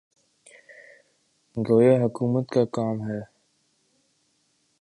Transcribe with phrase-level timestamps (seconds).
[1.57, 3.19] گویا حکومت کا کام ہے۔